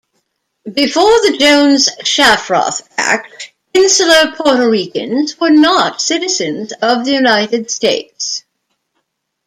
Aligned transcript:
Before 0.73 1.03
the 1.21 1.37
Jones-Shafroth 1.39 2.81
Act, 2.97 3.51
insular 3.71 4.35
Puerto 4.35 4.67
Ricans 4.67 5.39
were 5.39 5.51
not 5.51 6.01
citizens 6.01 6.73
of 6.81 7.05
the 7.05 7.11
United 7.13 7.69
States. 7.69 8.43